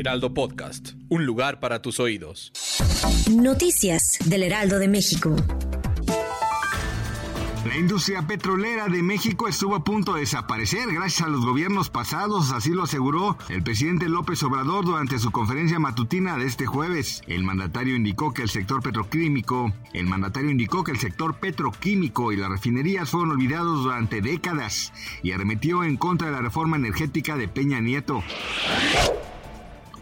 Heraldo 0.00 0.32
Podcast, 0.32 0.92
un 1.10 1.26
lugar 1.26 1.60
para 1.60 1.82
tus 1.82 2.00
oídos. 2.00 2.52
Noticias 3.30 4.16
del 4.24 4.44
Heraldo 4.44 4.78
de 4.78 4.88
México. 4.88 5.36
La 7.66 7.76
industria 7.76 8.26
petrolera 8.26 8.86
de 8.88 9.02
México 9.02 9.46
estuvo 9.46 9.74
a 9.74 9.84
punto 9.84 10.14
de 10.14 10.20
desaparecer 10.20 10.90
gracias 10.90 11.28
a 11.28 11.30
los 11.30 11.44
gobiernos 11.44 11.90
pasados, 11.90 12.50
así 12.52 12.70
lo 12.70 12.84
aseguró 12.84 13.36
el 13.50 13.62
presidente 13.62 14.08
López 14.08 14.42
Obrador 14.42 14.86
durante 14.86 15.18
su 15.18 15.30
conferencia 15.30 15.78
matutina 15.78 16.38
de 16.38 16.46
este 16.46 16.64
jueves. 16.64 17.20
El 17.26 17.44
mandatario 17.44 17.94
indicó 17.94 18.32
que 18.32 18.40
el 18.40 18.48
sector 18.48 18.82
petroquímico, 18.82 19.70
el 19.92 20.06
mandatario 20.06 20.50
indicó 20.50 20.82
que 20.82 20.92
el 20.92 20.98
sector 20.98 21.38
petroquímico 21.38 22.32
y 22.32 22.38
las 22.38 22.48
refinerías 22.48 23.10
fueron 23.10 23.32
olvidados 23.32 23.82
durante 23.82 24.22
décadas 24.22 24.94
y 25.22 25.32
arremetió 25.32 25.84
en 25.84 25.98
contra 25.98 26.28
de 26.28 26.32
la 26.32 26.40
reforma 26.40 26.78
energética 26.78 27.36
de 27.36 27.48
Peña 27.48 27.80
Nieto. 27.80 28.24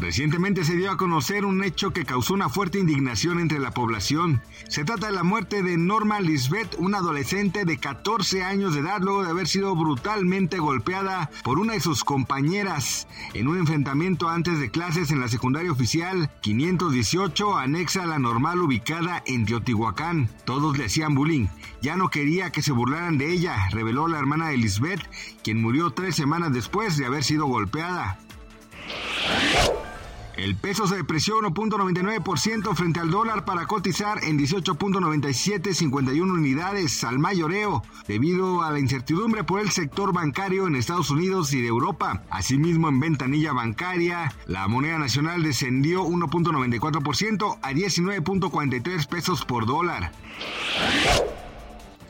Recientemente 0.00 0.64
se 0.64 0.76
dio 0.76 0.90
a 0.90 0.96
conocer 0.96 1.44
un 1.44 1.62
hecho 1.62 1.92
que 1.92 2.06
causó 2.06 2.32
una 2.32 2.48
fuerte 2.48 2.78
indignación 2.78 3.38
entre 3.38 3.58
la 3.58 3.72
población. 3.72 4.40
Se 4.66 4.82
trata 4.82 5.08
de 5.08 5.12
la 5.12 5.24
muerte 5.24 5.62
de 5.62 5.76
Norma 5.76 6.20
Lisbeth, 6.20 6.74
una 6.78 6.98
adolescente 6.98 7.66
de 7.66 7.76
14 7.76 8.42
años 8.42 8.72
de 8.72 8.80
edad, 8.80 9.00
luego 9.02 9.22
de 9.22 9.28
haber 9.28 9.46
sido 9.46 9.76
brutalmente 9.76 10.58
golpeada 10.58 11.30
por 11.44 11.58
una 11.58 11.74
de 11.74 11.80
sus 11.80 12.02
compañeras 12.02 13.08
en 13.34 13.46
un 13.46 13.58
enfrentamiento 13.58 14.30
antes 14.30 14.58
de 14.58 14.70
clases 14.70 15.10
en 15.10 15.20
la 15.20 15.28
secundaria 15.28 15.70
oficial 15.70 16.30
518, 16.40 17.58
anexa 17.58 18.04
a 18.04 18.06
la 18.06 18.18
normal 18.18 18.62
ubicada 18.62 19.22
en 19.26 19.44
Teotihuacán. 19.44 20.30
Todos 20.46 20.78
le 20.78 20.86
hacían 20.86 21.14
bullying. 21.14 21.48
Ya 21.82 21.96
no 21.96 22.08
quería 22.08 22.50
que 22.52 22.62
se 22.62 22.72
burlaran 22.72 23.18
de 23.18 23.30
ella, 23.32 23.68
reveló 23.70 24.08
la 24.08 24.18
hermana 24.18 24.48
de 24.48 24.56
Lisbeth, 24.56 25.02
quien 25.44 25.60
murió 25.60 25.90
tres 25.90 26.16
semanas 26.16 26.54
después 26.54 26.96
de 26.96 27.04
haber 27.04 27.22
sido 27.22 27.44
golpeada. 27.44 28.18
El 30.40 30.56
peso 30.56 30.86
se 30.86 30.96
depreció 30.96 31.34
1.99% 31.42 32.74
frente 32.74 32.98
al 32.98 33.10
dólar 33.10 33.44
para 33.44 33.66
cotizar 33.66 34.24
en 34.24 34.38
18.9751 34.38 36.22
unidades 36.22 37.04
al 37.04 37.18
mayoreo, 37.18 37.82
debido 38.08 38.62
a 38.62 38.70
la 38.70 38.78
incertidumbre 38.78 39.44
por 39.44 39.60
el 39.60 39.68
sector 39.68 40.14
bancario 40.14 40.66
en 40.66 40.76
Estados 40.76 41.10
Unidos 41.10 41.52
y 41.52 41.60
de 41.60 41.68
Europa. 41.68 42.22
Asimismo, 42.30 42.88
en 42.88 43.00
ventanilla 43.00 43.52
bancaria, 43.52 44.32
la 44.46 44.66
moneda 44.66 44.98
nacional 44.98 45.42
descendió 45.42 46.06
1.94% 46.06 47.58
a 47.60 47.72
19.43 47.72 49.08
pesos 49.08 49.44
por 49.44 49.66
dólar. 49.66 50.10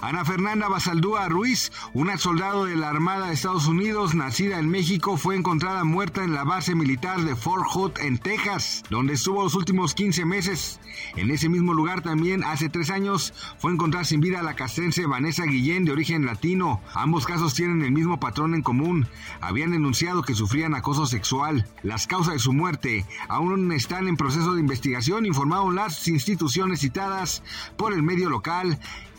Ana 0.00 0.24
Fernanda 0.24 0.68
Basaldúa 0.68 1.28
Ruiz, 1.28 1.72
una 1.92 2.18
soldado 2.18 2.66
de 2.66 2.76
la 2.76 2.88
Armada 2.88 3.26
de 3.26 3.34
Estados 3.34 3.66
Unidos 3.66 4.14
nacida 4.14 4.60
en 4.60 4.68
México, 4.68 5.16
fue 5.16 5.34
encontrada 5.34 5.82
muerta 5.82 6.22
en 6.22 6.34
la 6.34 6.44
base 6.44 6.76
militar 6.76 7.22
de 7.22 7.34
Fort 7.34 7.64
Hood 7.66 7.98
en 8.00 8.18
Texas, 8.18 8.84
donde 8.90 9.14
estuvo 9.14 9.42
los 9.42 9.56
últimos 9.56 9.94
15 9.94 10.24
meses. 10.24 10.78
En 11.16 11.32
ese 11.32 11.48
mismo 11.48 11.74
lugar 11.74 12.02
también 12.02 12.44
hace 12.44 12.68
tres 12.68 12.90
años 12.90 13.34
fue 13.58 13.72
encontrada 13.72 14.04
sin 14.04 14.20
vida 14.20 14.40
la 14.40 14.54
castrense 14.54 15.04
Vanessa 15.04 15.44
Guillén 15.44 15.84
de 15.84 15.92
origen 15.92 16.26
latino. 16.26 16.80
Ambos 16.94 17.26
casos 17.26 17.54
tienen 17.54 17.82
el 17.82 17.90
mismo 17.90 18.20
patrón 18.20 18.54
en 18.54 18.62
común. 18.62 19.08
Habían 19.40 19.72
denunciado 19.72 20.22
que 20.22 20.34
sufrían 20.34 20.76
acoso 20.76 21.06
sexual. 21.06 21.66
Las 21.82 22.06
causas 22.06 22.34
de 22.34 22.40
su 22.40 22.52
muerte 22.52 23.04
aún 23.28 23.72
están 23.72 24.06
en 24.06 24.16
proceso 24.16 24.54
de 24.54 24.60
investigación, 24.60 25.26
informaron 25.26 25.74
las 25.74 26.06
instituciones 26.06 26.80
citadas 26.80 27.42
por 27.76 27.92
el 27.92 28.04
medio 28.04 28.30
local 28.30 28.78